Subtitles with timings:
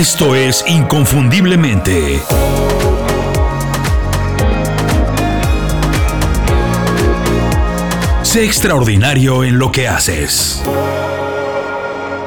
[0.00, 2.20] Esto es Inconfundiblemente.
[8.22, 10.64] Sé extraordinario en lo que haces.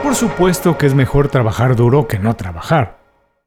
[0.04, 3.00] Por supuesto que es mejor trabajar duro que no trabajar.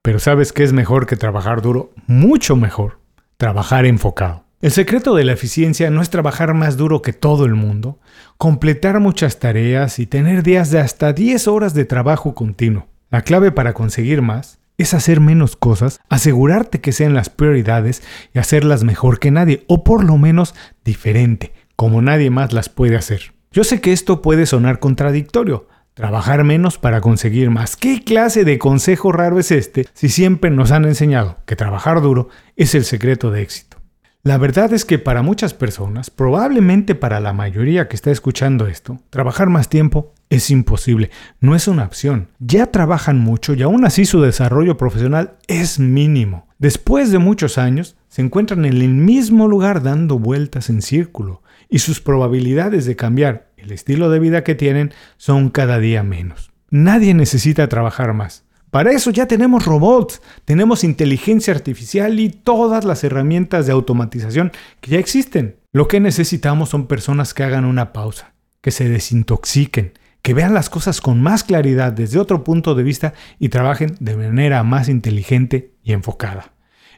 [0.02, 1.92] Pero ¿sabes qué es mejor que trabajar duro?
[2.08, 2.98] Mucho mejor.
[3.36, 4.42] Trabajar enfocado.
[4.60, 8.00] El secreto de la eficiencia no es trabajar más duro que todo el mundo,
[8.38, 12.88] completar muchas tareas y tener días de hasta 10 horas de trabajo continuo.
[13.16, 18.02] La clave para conseguir más es hacer menos cosas, asegurarte que sean las prioridades
[18.34, 22.94] y hacerlas mejor que nadie, o por lo menos diferente, como nadie más las puede
[22.94, 23.32] hacer.
[23.50, 27.78] Yo sé que esto puede sonar contradictorio, trabajar menos para conseguir más.
[27.78, 32.28] ¿Qué clase de consejo raro es este si siempre nos han enseñado que trabajar duro
[32.54, 33.78] es el secreto de éxito?
[34.24, 38.98] La verdad es que para muchas personas, probablemente para la mayoría que está escuchando esto,
[39.08, 42.28] trabajar más tiempo es imposible, no es una opción.
[42.38, 46.46] Ya trabajan mucho y aún así su desarrollo profesional es mínimo.
[46.58, 51.80] Después de muchos años, se encuentran en el mismo lugar dando vueltas en círculo y
[51.80, 56.50] sus probabilidades de cambiar el estilo de vida que tienen son cada día menos.
[56.70, 58.44] Nadie necesita trabajar más.
[58.70, 64.92] Para eso ya tenemos robots, tenemos inteligencia artificial y todas las herramientas de automatización que
[64.92, 65.56] ya existen.
[65.72, 69.92] Lo que necesitamos son personas que hagan una pausa, que se desintoxiquen,
[70.26, 74.16] que vean las cosas con más claridad desde otro punto de vista y trabajen de
[74.16, 76.50] manera más inteligente y enfocada.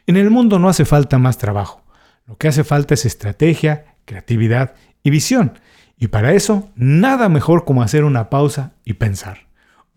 [0.07, 1.83] En el mundo no hace falta más trabajo,
[2.25, 5.59] lo que hace falta es estrategia, creatividad y visión.
[5.95, 9.41] Y para eso, nada mejor como hacer una pausa y pensar.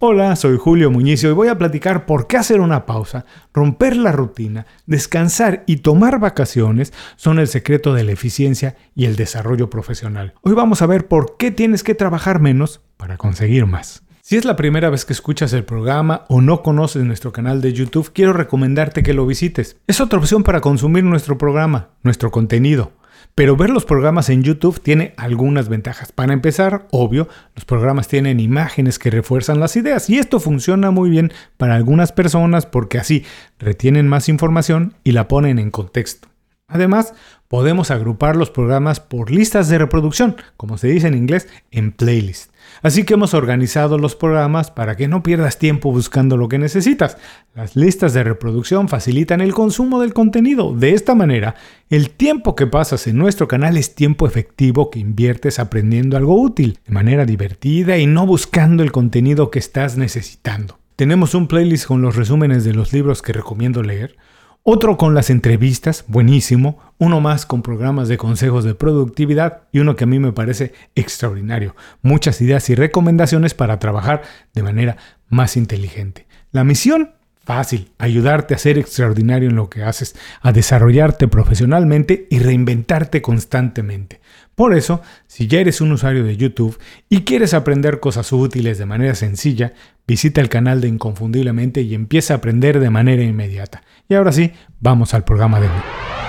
[0.05, 3.97] Hola, soy Julio Muñiz y hoy voy a platicar por qué hacer una pausa, romper
[3.97, 9.71] la rutina, descansar y tomar vacaciones son el secreto de la eficiencia y el desarrollo
[9.71, 10.35] profesional.
[10.43, 14.03] Hoy vamos a ver por qué tienes que trabajar menos para conseguir más.
[14.23, 17.73] Si es la primera vez que escuchas el programa o no conoces nuestro canal de
[17.73, 19.77] YouTube, quiero recomendarte que lo visites.
[19.87, 22.91] Es otra opción para consumir nuestro programa, nuestro contenido.
[23.35, 26.13] Pero ver los programas en YouTube tiene algunas ventajas.
[26.13, 31.09] Para empezar, obvio, los programas tienen imágenes que refuerzan las ideas y esto funciona muy
[31.09, 33.25] bien para algunas personas porque así
[33.59, 36.32] retienen más información y la ponen en contexto.
[36.73, 37.15] Además,
[37.49, 42.51] podemos agrupar los programas por listas de reproducción, como se dice en inglés, en playlist.
[42.81, 47.19] Así que hemos organizado los programas para que no pierdas tiempo buscando lo que necesitas.
[47.55, 50.75] Las listas de reproducción facilitan el consumo del contenido.
[50.75, 51.55] De esta manera,
[51.91, 56.79] el tiempo que pasas en nuestro canal es tiempo efectivo que inviertes aprendiendo algo útil,
[56.87, 60.79] de manera divertida y no buscando el contenido que estás necesitando.
[60.97, 64.17] Tenemos un playlist con los resúmenes de los libros que recomiendo leer
[64.65, 69.97] otro con las entrevistas, buenísimo, uno más con programas de consejos de productividad y uno
[69.97, 74.23] que a mí me parece extraordinario, muchas ideas y recomendaciones para trabajar
[74.55, 74.97] de manera
[75.29, 76.27] más inteligente.
[76.53, 82.39] La misión Fácil, ayudarte a ser extraordinario en lo que haces, a desarrollarte profesionalmente y
[82.39, 84.21] reinventarte constantemente.
[84.55, 88.87] Por eso, si ya eres un usuario de YouTube y quieres aprender cosas útiles de
[88.87, 89.73] manera sencilla,
[90.07, 93.83] visita el canal de Inconfundiblemente y empieza a aprender de manera inmediata.
[94.09, 96.22] Y ahora sí, vamos al programa de hoy.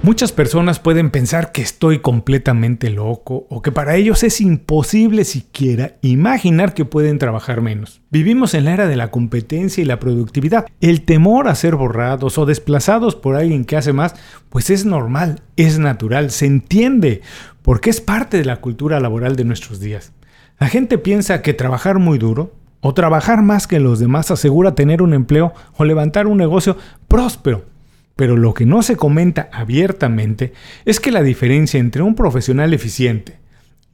[0.00, 5.96] Muchas personas pueden pensar que estoy completamente loco o que para ellos es imposible siquiera
[6.02, 8.00] imaginar que pueden trabajar menos.
[8.08, 10.66] Vivimos en la era de la competencia y la productividad.
[10.80, 14.14] El temor a ser borrados o desplazados por alguien que hace más,
[14.50, 17.20] pues es normal, es natural, se entiende,
[17.62, 20.12] porque es parte de la cultura laboral de nuestros días.
[20.60, 25.02] La gente piensa que trabajar muy duro o trabajar más que los demás asegura tener
[25.02, 26.76] un empleo o levantar un negocio
[27.08, 27.64] próspero.
[28.18, 30.52] Pero lo que no se comenta abiertamente
[30.84, 33.38] es que la diferencia entre un profesional eficiente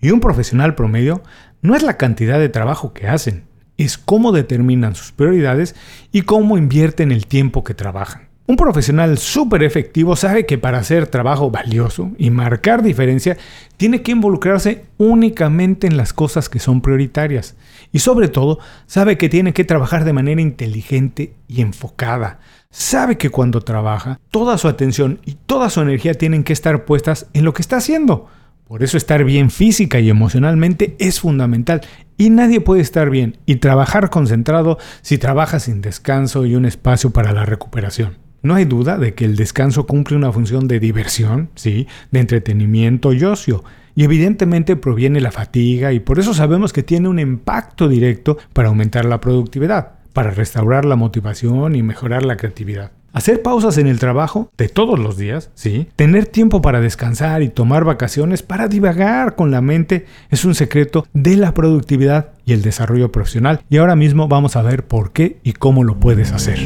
[0.01, 1.23] y un profesional promedio
[1.61, 3.45] no es la cantidad de trabajo que hacen,
[3.77, 5.77] es cómo determinan sus prioridades
[6.11, 8.31] y cómo invierten el tiempo que trabajan.
[8.47, 13.39] Un profesional súper efectivo sabe que para hacer trabajo valioso y marcar diferencia,
[13.79, 17.57] tiene que involucrarse únicamente en las cosas que son prioritarias.
[17.91, 22.39] Y sobre todo, sabe que tiene que trabajar de manera inteligente y enfocada.
[22.69, 27.29] Sabe que cuando trabaja, toda su atención y toda su energía tienen que estar puestas
[27.33, 28.29] en lo que está haciendo.
[28.69, 31.81] Por eso estar bien física y emocionalmente es fundamental
[32.19, 37.09] y nadie puede estar bien y trabajar concentrado si trabaja sin descanso y un espacio
[37.11, 38.24] para la recuperación.
[38.45, 43.15] No hay duda de que el descanso cumple una función de diversión, sí, de entretenimiento
[43.15, 43.65] y ocio,
[43.95, 48.69] y evidentemente proviene la fatiga y por eso sabemos que tiene un impacto directo para
[48.69, 52.93] aumentar la productividad, para restaurar la motivación y mejorar la creatividad.
[53.15, 55.89] Hacer pausas en el trabajo de todos los días, ¿sí?
[55.97, 61.07] Tener tiempo para descansar y tomar vacaciones para divagar con la mente es un secreto
[61.15, 63.63] de la productividad y el desarrollo profesional.
[63.71, 66.59] Y ahora mismo vamos a ver por qué y cómo lo puedes hacer.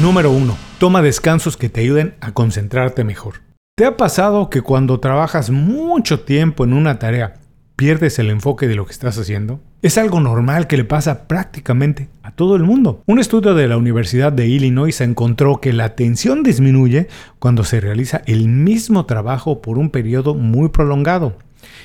[0.00, 0.56] Número 1.
[0.78, 3.40] Toma descansos que te ayuden a concentrarte mejor.
[3.76, 7.34] ¿Te ha pasado que cuando trabajas mucho tiempo en una tarea
[7.74, 9.58] pierdes el enfoque de lo que estás haciendo?
[9.82, 13.02] Es algo normal que le pasa prácticamente a todo el mundo.
[13.06, 17.08] Un estudio de la Universidad de Illinois encontró que la atención disminuye
[17.40, 21.38] cuando se realiza el mismo trabajo por un periodo muy prolongado.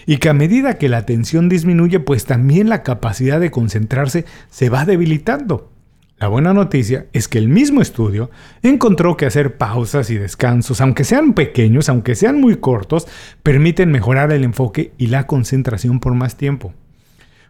[0.06, 4.70] Y que a medida que la atención disminuye, pues también la capacidad de concentrarse se
[4.70, 5.73] va debilitando.
[6.18, 8.30] La buena noticia es que el mismo estudio
[8.62, 13.08] encontró que hacer pausas y descansos, aunque sean pequeños, aunque sean muy cortos,
[13.42, 16.74] permiten mejorar el enfoque y la concentración por más tiempo.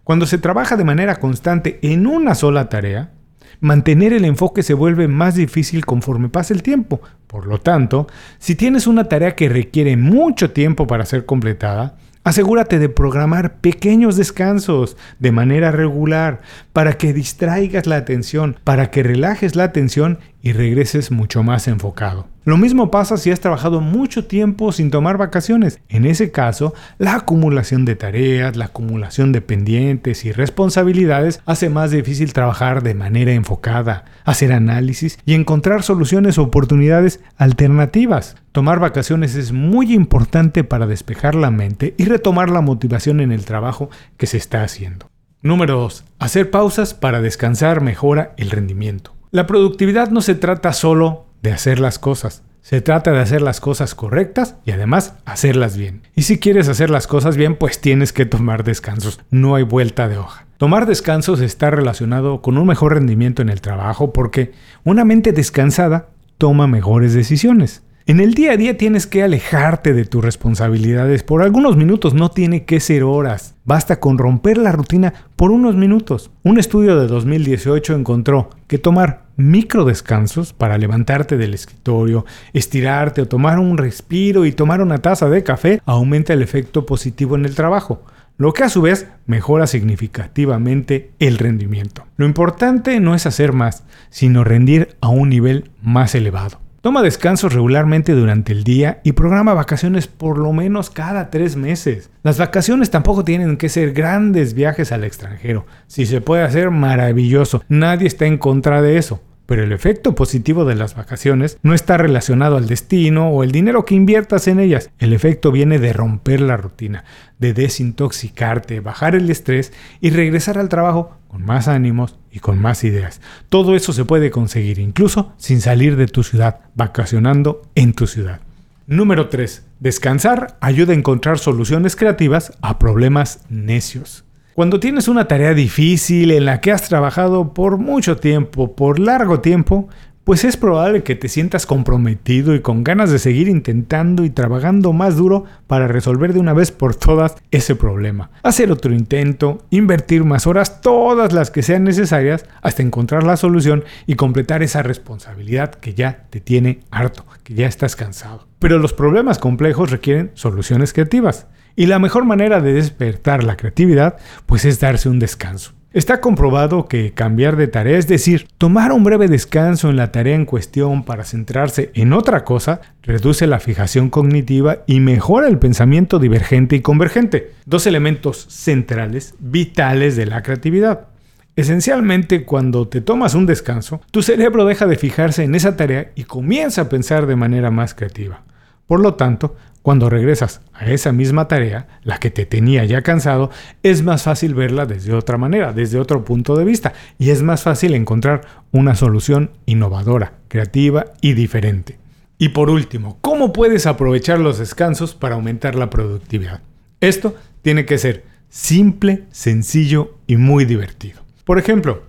[0.04, 3.12] Cuando se trabaja de manera constante en una sola tarea,
[3.60, 7.02] mantener el enfoque se vuelve más difícil conforme pasa el tiempo.
[7.28, 8.08] Por lo tanto,
[8.40, 14.16] si tienes una tarea que requiere mucho tiempo para ser completada, Asegúrate de programar pequeños
[14.16, 16.42] descansos de manera regular
[16.72, 22.28] para que distraigas la atención, para que relajes la atención y regreses mucho más enfocado.
[22.44, 25.80] Lo mismo pasa si has trabajado mucho tiempo sin tomar vacaciones.
[25.88, 31.92] En ese caso, la acumulación de tareas, la acumulación de pendientes y responsabilidades hace más
[31.92, 38.36] difícil trabajar de manera enfocada, hacer análisis y encontrar soluciones o oportunidades alternativas.
[38.52, 43.46] Tomar vacaciones es muy importante para despejar la mente y retomar la motivación en el
[43.46, 45.08] trabajo que se está haciendo.
[45.42, 46.04] Número 2.
[46.20, 49.14] Hacer pausas para descansar mejora el rendimiento.
[49.34, 52.44] La productividad no se trata solo de hacer las cosas.
[52.62, 56.04] Se trata de hacer las cosas correctas y además hacerlas bien.
[56.16, 59.20] Y si quieres hacer las cosas bien, pues tienes que tomar descansos.
[59.32, 60.46] No hay vuelta de hoja.
[60.58, 64.52] Tomar descansos está relacionado con un mejor rendimiento en el trabajo porque
[64.84, 67.82] una mente descansada toma mejores decisiones.
[68.06, 72.30] En el día a día tienes que alejarte de tus responsabilidades por algunos minutos, no
[72.30, 73.56] tiene que ser horas.
[73.64, 76.30] Basta con romper la rutina por unos minutos.
[76.44, 83.30] Un estudio de 2018 encontró que tomar micro descansos para levantarte del escritorio, estirarte o
[83.30, 87.56] tomar un respiro y tomar una taza de café aumenta el efecto positivo en el
[87.56, 88.04] trabajo
[88.36, 92.08] lo que a su vez mejora significativamente el rendimiento.
[92.18, 96.63] Lo importante no es hacer más, sino rendir a un nivel más elevado.
[96.84, 102.12] Toma descansos regularmente durante el día y programa vacaciones por lo menos cada tres meses.
[102.24, 105.66] Las vacaciones tampoco tienen que ser grandes viajes al extranjero.
[105.88, 107.64] Si se puede hacer, maravilloso.
[107.70, 109.22] Nadie está en contra de eso.
[109.46, 113.84] Pero el efecto positivo de las vacaciones no está relacionado al destino o el dinero
[113.86, 114.90] que inviertas en ellas.
[115.00, 117.04] El efecto viene de romper la rutina,
[117.40, 122.84] de desintoxicarte, bajar el estrés y regresar al trabajo con más ánimos y con más
[122.84, 123.20] ideas.
[123.50, 128.40] Todo eso se puede conseguir incluso sin salir de tu ciudad, vacacionando en tu ciudad.
[128.86, 129.66] Número 3.
[129.80, 134.26] Descansar ayuda a encontrar soluciones creativas a problemas necios.
[134.56, 139.40] Cuando tienes una tarea difícil en la que has trabajado por mucho tiempo, por largo
[139.40, 139.90] tiempo,
[140.26, 144.94] pues es probable que te sientas comprometido y con ganas de seguir intentando y trabajando
[144.94, 148.30] más duro para resolver de una vez por todas ese problema.
[148.44, 153.84] Hacer otro intento, invertir más horas, todas las que sean necesarias, hasta encontrar la solución
[154.06, 158.48] y completar esa responsabilidad que ya te tiene harto, que ya estás cansado.
[158.60, 161.48] Pero los problemas complejos requieren soluciones creativas.
[161.76, 165.74] Y la mejor manera de despertar la creatividad, pues es darse un descanso.
[165.94, 170.34] Está comprobado que cambiar de tarea, es decir, tomar un breve descanso en la tarea
[170.34, 176.18] en cuestión para centrarse en otra cosa, reduce la fijación cognitiva y mejora el pensamiento
[176.18, 181.10] divergente y convergente, dos elementos centrales, vitales de la creatividad.
[181.56, 186.24] Esencialmente, cuando te tomas un descanso, tu cerebro deja de fijarse en esa tarea y
[186.24, 188.42] comienza a pensar de manera más creativa.
[188.88, 193.52] Por lo tanto, cuando regresas a esa misma tarea, la que te tenía ya cansado,
[193.84, 197.64] es más fácil verla desde otra manera, desde otro punto de vista, y es más
[197.64, 202.00] fácil encontrar una solución innovadora, creativa y diferente.
[202.38, 206.62] Y por último, ¿cómo puedes aprovechar los descansos para aumentar la productividad?
[207.02, 211.22] Esto tiene que ser simple, sencillo y muy divertido.
[211.44, 212.04] Por ejemplo,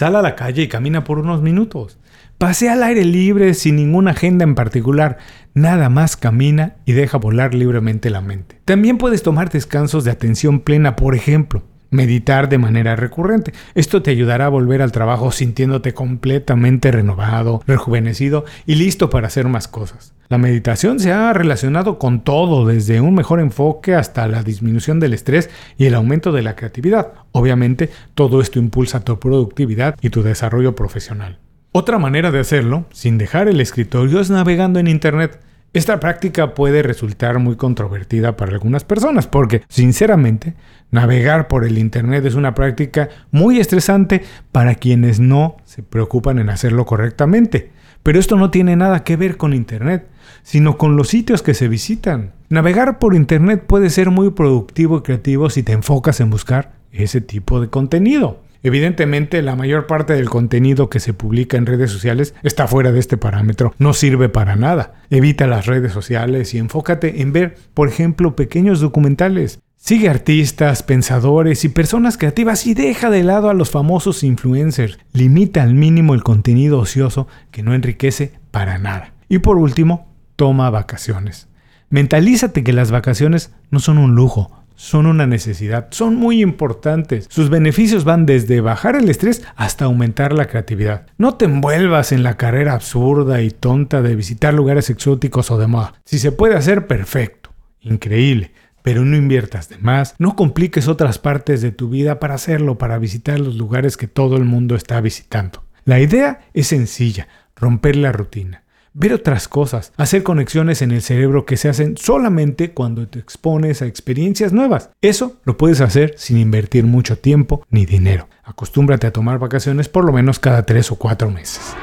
[0.00, 1.98] sal a la calle y camina por unos minutos.
[2.38, 5.18] Pasea al aire libre sin ninguna agenda en particular,
[5.52, 8.62] nada más camina y deja volar libremente la mente.
[8.64, 13.52] También puedes tomar descansos de atención plena, por ejemplo, meditar de manera recurrente.
[13.74, 19.48] Esto te ayudará a volver al trabajo sintiéndote completamente renovado, rejuvenecido y listo para hacer
[19.48, 20.14] más cosas.
[20.30, 25.12] La meditación se ha relacionado con todo, desde un mejor enfoque hasta la disminución del
[25.12, 27.14] estrés y el aumento de la creatividad.
[27.32, 31.40] Obviamente, todo esto impulsa tu productividad y tu desarrollo profesional.
[31.72, 35.40] Otra manera de hacerlo, sin dejar el escritorio, es navegando en Internet.
[35.72, 40.54] Esta práctica puede resultar muy controvertida para algunas personas porque, sinceramente,
[40.92, 44.22] navegar por el Internet es una práctica muy estresante
[44.52, 47.79] para quienes no se preocupan en hacerlo correctamente.
[48.02, 50.06] Pero esto no tiene nada que ver con Internet,
[50.42, 52.32] sino con los sitios que se visitan.
[52.48, 57.20] Navegar por Internet puede ser muy productivo y creativo si te enfocas en buscar ese
[57.20, 58.40] tipo de contenido.
[58.62, 63.00] Evidentemente, la mayor parte del contenido que se publica en redes sociales está fuera de
[63.00, 64.94] este parámetro, no sirve para nada.
[65.08, 69.60] Evita las redes sociales y enfócate en ver, por ejemplo, pequeños documentales.
[69.82, 74.98] Sigue artistas, pensadores y personas creativas y deja de lado a los famosos influencers.
[75.14, 79.14] Limita al mínimo el contenido ocioso que no enriquece para nada.
[79.30, 81.48] Y por último, toma vacaciones.
[81.88, 87.26] Mentalízate que las vacaciones no son un lujo, son una necesidad, son muy importantes.
[87.30, 91.06] Sus beneficios van desde bajar el estrés hasta aumentar la creatividad.
[91.16, 95.68] No te envuelvas en la carrera absurda y tonta de visitar lugares exóticos o de
[95.68, 95.94] moda.
[96.04, 98.52] Si se puede hacer, perfecto, increíble.
[98.82, 102.98] Pero no inviertas de más, no compliques otras partes de tu vida para hacerlo, para
[102.98, 105.64] visitar los lugares que todo el mundo está visitando.
[105.84, 111.46] La idea es sencilla, romper la rutina ver otras cosas, hacer conexiones en el cerebro
[111.46, 114.90] que se hacen solamente cuando te expones a experiencias nuevas.
[115.00, 118.28] Eso lo puedes hacer sin invertir mucho tiempo ni dinero.
[118.42, 121.74] Acostúmbrate a tomar vacaciones por lo menos cada 3 o 4 meses.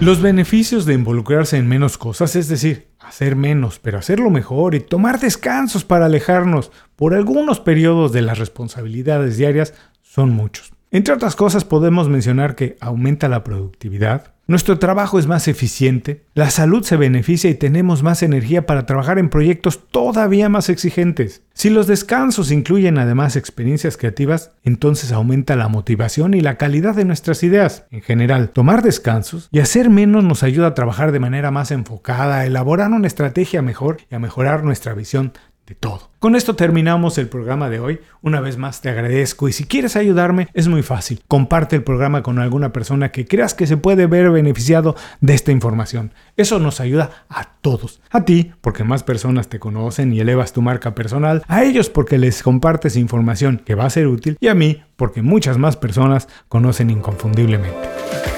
[0.00, 4.80] Los beneficios de involucrarse en menos cosas, es decir, hacer menos, pero hacerlo mejor y
[4.80, 10.72] tomar descansos para alejarnos por algunos periodos de las responsabilidades diarias, son muchos.
[10.90, 16.48] Entre otras cosas podemos mencionar que aumenta la productividad, nuestro trabajo es más eficiente, la
[16.48, 21.42] salud se beneficia y tenemos más energía para trabajar en proyectos todavía más exigentes.
[21.52, 27.04] Si los descansos incluyen además experiencias creativas, entonces aumenta la motivación y la calidad de
[27.04, 27.84] nuestras ideas.
[27.90, 32.38] En general, tomar descansos y hacer menos nos ayuda a trabajar de manera más enfocada,
[32.38, 35.34] a elaborar una estrategia mejor y a mejorar nuestra visión
[35.74, 36.10] todo.
[36.18, 38.00] Con esto terminamos el programa de hoy.
[38.22, 41.22] Una vez más te agradezco y si quieres ayudarme es muy fácil.
[41.28, 45.52] Comparte el programa con alguna persona que creas que se puede ver beneficiado de esta
[45.52, 46.12] información.
[46.36, 48.00] Eso nos ayuda a todos.
[48.10, 51.42] A ti porque más personas te conocen y elevas tu marca personal.
[51.46, 54.36] A ellos porque les compartes información que va a ser útil.
[54.40, 58.37] Y a mí porque muchas más personas conocen inconfundiblemente.